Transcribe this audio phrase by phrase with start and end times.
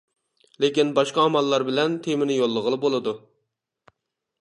[0.63, 3.15] لېكىن باشقا ئاماللار بىلەن تېمىنى يوللىغىلى بولىدۇ.